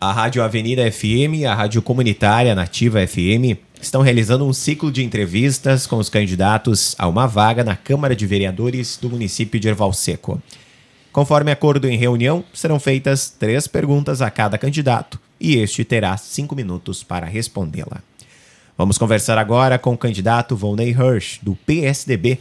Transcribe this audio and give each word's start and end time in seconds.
A 0.00 0.12
Rádio 0.12 0.44
Avenida 0.44 0.88
FM 0.92 1.34
e 1.38 1.44
a 1.44 1.52
Rádio 1.52 1.82
Comunitária 1.82 2.54
Nativa 2.54 3.04
FM 3.04 3.58
estão 3.82 4.00
realizando 4.00 4.46
um 4.46 4.52
ciclo 4.52 4.92
de 4.92 5.02
entrevistas 5.02 5.88
com 5.88 5.96
os 5.96 6.08
candidatos 6.08 6.94
a 7.00 7.08
uma 7.08 7.26
vaga 7.26 7.64
na 7.64 7.74
Câmara 7.74 8.14
de 8.14 8.24
Vereadores 8.24 8.96
do 8.96 9.10
município 9.10 9.58
de 9.58 9.66
Erval 9.66 9.92
Seco. 9.92 10.40
Conforme 11.10 11.50
acordo 11.50 11.88
em 11.88 11.98
reunião, 11.98 12.44
serão 12.54 12.78
feitas 12.78 13.28
três 13.28 13.66
perguntas 13.66 14.22
a 14.22 14.30
cada 14.30 14.56
candidato 14.56 15.18
e 15.40 15.56
este 15.56 15.84
terá 15.84 16.16
cinco 16.16 16.54
minutos 16.54 17.02
para 17.02 17.26
respondê-la. 17.26 18.00
Vamos 18.76 18.98
conversar 18.98 19.36
agora 19.36 19.80
com 19.80 19.94
o 19.94 19.98
candidato 19.98 20.54
Volney 20.54 20.90
Hirsch, 20.90 21.40
do 21.42 21.56
PSDB. 21.66 22.38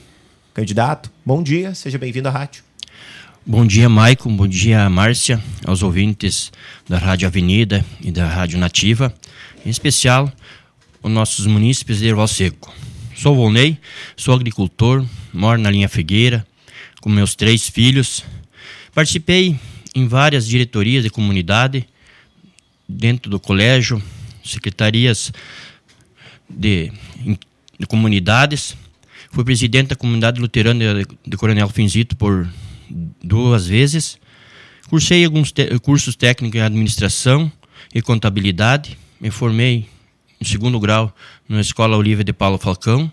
Candidato, 0.54 1.12
bom 1.26 1.42
dia, 1.42 1.74
seja 1.74 1.98
bem-vindo 1.98 2.28
à 2.28 2.32
rádio. 2.32 2.67
Bom 3.50 3.66
dia, 3.66 3.88
Maicon. 3.88 4.36
Bom 4.36 4.46
dia, 4.46 4.90
Márcia, 4.90 5.42
aos 5.64 5.82
ouvintes 5.82 6.52
da 6.86 6.98
Rádio 6.98 7.30
Avenida 7.30 7.86
e 8.02 8.12
da 8.12 8.28
Rádio 8.28 8.60
Nativa, 8.60 9.14
em 9.66 9.70
especial 9.70 10.30
os 11.02 11.10
nossos 11.10 11.48
munícipes 11.48 12.00
de 12.00 12.08
Erval 12.08 12.28
Seco. 12.28 12.76
Sou 13.16 13.34
Volney, 13.38 13.78
sou 14.18 14.36
agricultor, 14.36 15.06
moro 15.34 15.62
na 15.62 15.72
linha 15.72 15.88
Figueira, 15.88 16.46
com 17.00 17.10
meus 17.10 17.36
três 17.36 17.70
filhos. 17.70 18.22
Participei 18.94 19.58
em 19.96 20.10
várias 20.10 20.46
diretorias 20.46 21.06
de 21.06 21.10
comunidade, 21.10 21.88
dentro 22.86 23.32
do 23.32 23.40
colégio, 23.40 24.04
secretarias 24.44 25.32
de, 26.50 26.92
de 27.80 27.86
comunidades. 27.88 28.76
Fui 29.32 29.46
presidente 29.46 29.88
da 29.88 29.96
comunidade 29.96 30.42
luterana 30.42 31.02
de 31.26 31.38
Coronel 31.38 31.70
Finzito 31.70 32.14
por 32.18 32.46
duas 33.24 33.68
vezes. 33.68 34.18
Cursei 34.90 35.26
alguns 35.26 35.54
cursos 35.82 36.16
técnicos 36.16 36.60
em 36.60 36.64
administração 36.64 37.52
e 37.94 38.02
contabilidade. 38.02 38.98
Me 39.20 39.30
formei 39.30 39.88
em 40.40 40.46
segundo 40.46 40.80
grau 40.80 41.14
na 41.48 41.60
Escola 41.60 41.98
Olívia 41.98 42.24
de 42.24 42.34
Paulo 42.34 42.58
Falcão. 42.58 43.12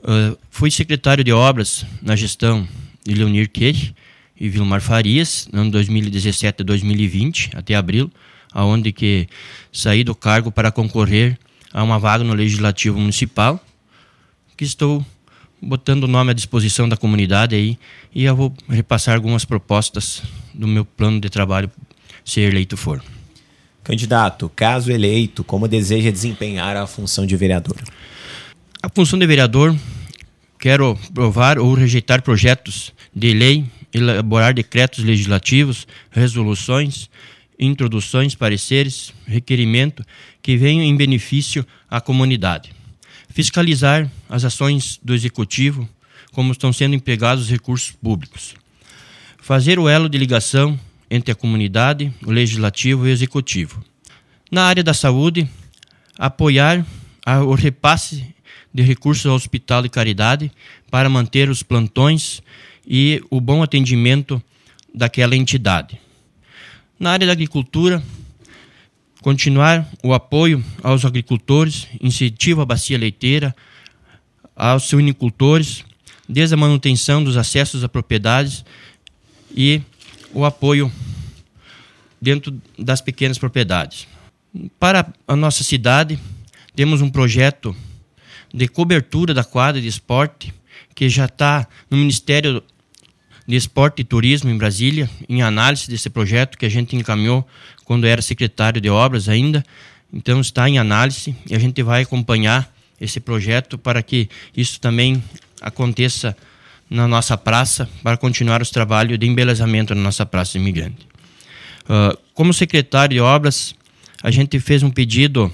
Uh, 0.00 0.38
fui 0.50 0.70
secretário 0.70 1.24
de 1.24 1.32
obras 1.32 1.84
na 2.00 2.14
gestão 2.14 2.66
de 3.04 3.14
Leonir 3.14 3.50
Kirch 3.50 3.94
e 4.38 4.48
Vilmar 4.48 4.80
Farias, 4.80 5.48
no 5.52 5.62
ano 5.62 5.70
2017 5.72 6.62
a 6.62 6.64
2020, 6.64 7.50
até 7.54 7.74
abril, 7.74 8.10
aonde 8.52 8.92
que 8.92 9.26
saí 9.72 10.04
do 10.04 10.14
cargo 10.14 10.52
para 10.52 10.70
concorrer 10.70 11.36
a 11.72 11.82
uma 11.82 11.98
vaga 11.98 12.22
no 12.22 12.34
Legislativo 12.34 12.98
Municipal, 12.98 13.60
que 14.56 14.64
estou 14.64 15.04
botando 15.60 16.04
o 16.04 16.08
nome 16.08 16.30
à 16.30 16.34
disposição 16.34 16.88
da 16.88 16.96
comunidade 16.96 17.54
aí 17.54 17.78
e 18.14 18.24
eu 18.24 18.34
vou 18.34 18.54
repassar 18.68 19.14
algumas 19.14 19.44
propostas 19.44 20.22
do 20.54 20.66
meu 20.66 20.84
plano 20.84 21.20
de 21.20 21.28
trabalho 21.28 21.70
se 22.24 22.40
eleito 22.40 22.76
for. 22.76 23.02
Candidato, 23.82 24.50
caso 24.54 24.92
eleito, 24.92 25.42
como 25.42 25.66
deseja 25.66 26.10
desempenhar 26.10 26.76
a 26.76 26.86
função 26.86 27.24
de 27.24 27.36
vereador? 27.36 27.76
A 28.82 28.88
função 28.94 29.18
de 29.18 29.26
vereador, 29.26 29.74
quero 30.58 30.98
aprovar 31.08 31.58
ou 31.58 31.72
rejeitar 31.74 32.22
projetos 32.22 32.92
de 33.14 33.32
lei, 33.32 33.64
elaborar 33.92 34.52
decretos 34.52 35.02
legislativos, 35.02 35.86
resoluções, 36.10 37.08
introduções, 37.58 38.34
pareceres, 38.34 39.12
requerimento 39.26 40.04
que 40.42 40.56
venham 40.56 40.84
em 40.84 40.96
benefício 40.96 41.66
à 41.90 42.00
comunidade 42.00 42.77
fiscalizar 43.38 44.10
as 44.28 44.44
ações 44.44 44.98
do 45.00 45.14
executivo, 45.14 45.88
como 46.32 46.50
estão 46.50 46.72
sendo 46.72 46.96
empregados 46.96 47.44
os 47.44 47.48
recursos 47.48 47.92
públicos, 47.92 48.56
fazer 49.40 49.78
o 49.78 49.88
elo 49.88 50.08
de 50.08 50.18
ligação 50.18 50.76
entre 51.08 51.30
a 51.30 51.36
comunidade, 51.36 52.12
o 52.26 52.32
legislativo 52.32 53.06
e 53.06 53.10
o 53.10 53.12
executivo. 53.12 53.80
Na 54.50 54.64
área 54.64 54.82
da 54.82 54.92
saúde, 54.92 55.48
apoiar 56.18 56.84
o 57.46 57.54
repasse 57.54 58.26
de 58.74 58.82
recursos 58.82 59.24
ao 59.24 59.36
Hospital 59.36 59.82
de 59.82 59.88
Caridade 59.88 60.50
para 60.90 61.08
manter 61.08 61.48
os 61.48 61.62
plantões 61.62 62.42
e 62.84 63.22
o 63.30 63.40
bom 63.40 63.62
atendimento 63.62 64.42
daquela 64.92 65.36
entidade. 65.36 65.96
Na 66.98 67.12
área 67.12 67.28
da 67.28 67.34
agricultura, 67.34 68.02
continuar 69.20 69.88
o 70.02 70.14
apoio 70.14 70.64
aos 70.82 71.04
agricultores, 71.04 71.88
incentivo 72.00 72.60
à 72.60 72.66
bacia 72.66 72.98
leiteira, 72.98 73.54
aos 74.54 74.84
suinicultores, 74.84 75.84
desde 76.28 76.54
a 76.54 76.58
manutenção 76.58 77.22
dos 77.22 77.36
acessos 77.36 77.82
a 77.82 77.88
propriedades 77.88 78.64
e 79.54 79.80
o 80.32 80.44
apoio 80.44 80.92
dentro 82.20 82.60
das 82.78 83.00
pequenas 83.00 83.38
propriedades. 83.38 84.06
Para 84.78 85.12
a 85.26 85.36
nossa 85.36 85.62
cidade, 85.62 86.18
temos 86.74 87.00
um 87.00 87.10
projeto 87.10 87.74
de 88.52 88.68
cobertura 88.68 89.34
da 89.34 89.44
quadra 89.44 89.80
de 89.80 89.88
esporte 89.88 90.52
que 90.94 91.08
já 91.08 91.26
está 91.26 91.66
no 91.90 91.96
Ministério 91.96 92.62
de 93.48 93.56
Esporte 93.56 94.02
e 94.02 94.04
Turismo 94.04 94.50
em 94.50 94.58
Brasília, 94.58 95.08
em 95.26 95.40
análise 95.40 95.88
desse 95.88 96.10
projeto 96.10 96.58
que 96.58 96.66
a 96.66 96.68
gente 96.68 96.94
encaminhou 96.94 97.48
quando 97.82 98.06
era 98.06 98.20
secretário 98.20 98.78
de 98.78 98.90
obras 98.90 99.26
ainda. 99.26 99.64
Então 100.12 100.38
está 100.38 100.68
em 100.68 100.78
análise 100.78 101.34
e 101.48 101.54
a 101.54 101.58
gente 101.58 101.82
vai 101.82 102.02
acompanhar 102.02 102.70
esse 103.00 103.18
projeto 103.18 103.78
para 103.78 104.02
que 104.02 104.28
isso 104.54 104.78
também 104.78 105.22
aconteça 105.62 106.36
na 106.90 107.08
nossa 107.08 107.38
praça 107.38 107.88
para 108.02 108.18
continuar 108.18 108.60
os 108.60 108.70
trabalhos 108.70 109.18
de 109.18 109.26
embelezamento 109.26 109.94
na 109.94 110.02
nossa 110.02 110.26
praça 110.26 110.58
imigrante. 110.58 111.08
Uh, 111.84 112.18
como 112.34 112.52
secretário 112.52 113.14
de 113.14 113.20
obras, 113.20 113.74
a 114.22 114.30
gente 114.30 114.60
fez 114.60 114.82
um 114.82 114.90
pedido 114.90 115.50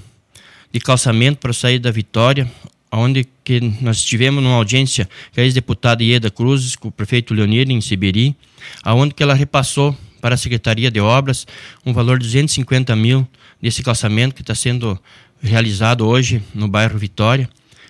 de 0.73 0.81
calçamento 0.81 1.39
para 1.39 1.53
sair 1.53 1.79
da 1.79 1.93
Vitória, 1.93 2.51
onde 2.97 3.27
que 3.43 3.61
nós 3.81 4.03
tivemos 4.03 4.43
numa 4.43 4.57
audiência 4.57 5.09
com 5.35 5.41
a 5.41 5.45
ex-deputada 5.45 6.03
Ieda 6.03 6.31
Cruzes, 6.31 6.77
com 6.77 6.89
o 6.89 6.93
prefeito 6.93 7.35
Leonir, 7.35 7.71
em 7.71 7.81
Sibiri, 7.81 8.37
aonde 8.83 9.15
que 9.15 9.23
ela 9.23 9.35
repassou 9.35 9.97
para 10.21 10.35
a 10.35 10.39
Secretaria 10.39 10.91
de 10.91 11.01
Obras 11.01 11.47
um 11.85 11.93
valor 11.93 12.19
de 12.19 12.25
250 12.25 12.95
mil 12.97 13.29
desse 13.61 13.83
calçamento 13.83 14.35
que 14.35 14.43
está 14.43 14.55
sendo 14.55 14.99
realizado 15.43 16.07
hoje 16.07 16.43
no 16.55 16.69
bairro 16.69 16.99
Vitória. 16.99 17.49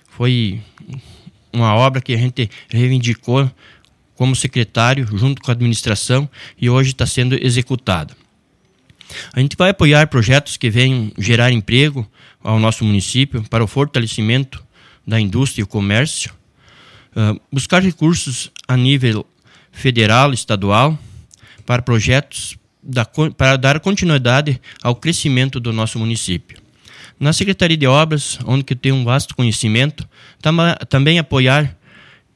Foi 0.09 0.61
uma 1.53 1.75
obra 1.75 2.01
que 2.01 2.13
a 2.13 2.17
gente 2.17 2.51
reivindicou 2.69 3.51
como 4.17 4.35
secretário, 4.35 5.07
junto 5.17 5.43
com 5.43 5.51
a 5.51 5.55
administração, 5.55 6.29
e 6.61 6.71
hoje 6.71 6.91
está 6.91 7.07
sendo 7.07 7.35
executada. 7.45 8.17
A 9.33 9.41
gente 9.41 9.57
vai 9.57 9.71
apoiar 9.71 10.07
projetos 10.07 10.57
que 10.57 10.71
venham 10.71 11.13
gerar 11.19 11.53
emprego 11.53 12.09
ao 12.43 12.59
nosso 12.59 12.85
município 12.85 13.43
para 13.49 13.63
o 13.63 13.67
fortalecimento 13.67 14.65
da 15.07 15.21
indústria 15.21 15.63
e 15.63 15.65
o 15.65 15.67
comércio, 15.67 16.33
uh, 17.17 17.41
buscar 17.53 17.83
recursos 17.83 18.51
a 18.67 18.77
nível 18.77 19.27
federal, 19.73 20.33
estadual, 20.33 20.99
para 21.67 21.83
projetos 21.83 22.57
da, 22.83 23.05
para 23.05 23.57
dar 23.57 23.81
continuidade 23.81 24.61
ao 24.83 24.95
crescimento 24.95 25.59
do 25.59 25.73
nosso 25.73 25.99
município. 25.99 26.59
Na 27.19 27.33
Secretaria 27.33 27.77
de 27.77 27.87
Obras, 27.87 28.39
onde 28.45 28.65
eu 28.69 28.77
tenho 28.77 28.95
um 28.97 29.05
vasto 29.05 29.35
conhecimento, 29.35 30.09
tam, 30.43 30.57
também 30.89 31.19
apoiar 31.19 31.77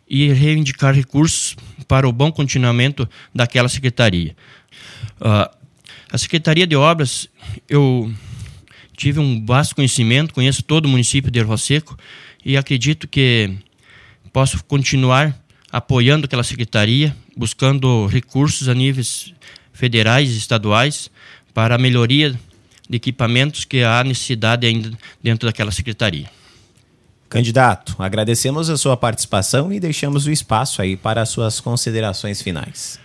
e 0.08 0.32
reivindicar 0.32 0.94
recursos 0.94 1.56
para 1.86 2.08
o 2.08 2.12
bom 2.12 2.32
continuamento 2.32 3.08
daquela 3.34 3.68
secretaria. 3.68 4.34
Uh, 5.20 5.58
a 6.10 6.16
Secretaria 6.16 6.66
de 6.66 6.74
Obras, 6.74 7.28
eu 7.68 8.10
tive 8.96 9.20
um 9.20 9.44
vasto 9.44 9.74
conhecimento, 9.74 10.32
conheço 10.32 10.62
todo 10.62 10.86
o 10.86 10.88
município 10.88 11.30
de 11.30 11.38
Erval 11.38 11.58
Seco 11.58 11.98
e 12.44 12.56
acredito 12.56 13.06
que 13.09 13.56
posso 14.32 14.62
continuar 14.65 15.38
apoiando 15.71 16.25
aquela 16.25 16.44
secretaria, 16.44 17.15
buscando 17.37 18.06
recursos 18.06 18.69
a 18.69 18.75
níveis 18.75 19.32
federais 19.72 20.31
e 20.31 20.38
estaduais 20.38 21.10
para 21.53 21.75
a 21.75 21.78
melhoria 21.78 22.38
de 22.88 22.97
equipamentos 22.97 23.64
que 23.64 23.82
há 23.82 24.02
necessidade 24.02 24.67
ainda 24.67 24.90
dentro 25.23 25.46
daquela 25.46 25.70
secretaria. 25.70 26.31
Candidato, 27.29 27.94
agradecemos 27.99 28.70
a 28.70 28.79
sua 28.79 28.96
participação 28.96 29.70
e 29.70 29.79
deixamos 29.79 30.26
o 30.26 30.31
espaço 30.31 30.81
aí 30.81 30.96
para 30.96 31.20
as 31.20 31.29
suas 31.29 31.61
considerações 31.61 32.41
finais. 32.41 32.99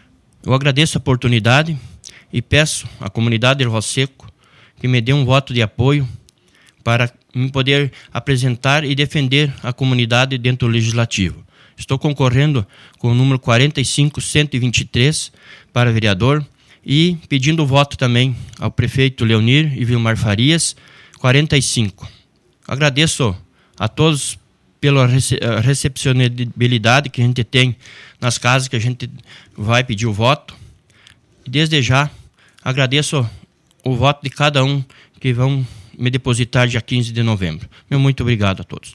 Eu 0.45 0.53
agradeço 0.53 0.97
a 0.97 0.99
oportunidade 0.99 1.77
e 2.31 2.41
peço 2.41 2.87
à 3.01 3.09
comunidade 3.09 3.65
de 3.65 3.81
Seco 3.81 4.27
que 4.79 4.87
me 4.87 5.01
dê 5.01 5.11
um 5.11 5.25
voto 5.25 5.53
de 5.53 5.61
apoio 5.61 6.07
para 6.83 7.11
me 7.33 7.51
poder 7.51 7.91
apresentar 8.11 8.83
e 8.83 8.93
defender 8.93 9.53
a 9.63 9.73
comunidade 9.73 10.37
dentro 10.37 10.67
do 10.67 10.73
legislativo. 10.73 11.43
Estou 11.77 11.97
concorrendo 11.97 12.65
com 12.99 13.11
o 13.11 13.15
número 13.15 13.39
45123 13.39 15.31
para 15.71 15.91
vereador 15.91 16.45
e 16.85 17.17
pedindo 17.27 17.65
voto 17.65 17.97
também 17.97 18.35
ao 18.59 18.69
prefeito 18.69 19.25
Leonir 19.25 19.73
e 19.77 19.83
Vilmar 19.83 20.17
Farias, 20.17 20.75
45. 21.19 22.07
Agradeço 22.67 23.35
a 23.77 23.87
todos 23.87 24.37
pela 24.79 25.07
recepcionabilidade 25.61 27.09
que 27.09 27.21
a 27.21 27.25
gente 27.25 27.43
tem 27.43 27.75
nas 28.19 28.37
casas 28.37 28.67
que 28.67 28.75
a 28.75 28.79
gente 28.79 29.09
vai 29.57 29.83
pedir 29.83 30.05
o 30.05 30.13
voto. 30.13 30.55
Desde 31.47 31.81
já 31.81 32.09
agradeço 32.63 33.27
o 33.83 33.95
voto 33.95 34.21
de 34.23 34.29
cada 34.29 34.63
um 34.63 34.83
que 35.19 35.33
vão 35.33 35.65
me 35.97 36.09
depositar 36.09 36.67
dia 36.67 36.81
15 36.81 37.11
de 37.11 37.23
novembro. 37.23 37.69
Meu 37.89 37.99
muito 37.99 38.21
obrigado 38.21 38.61
a 38.61 38.63
todos. 38.63 38.93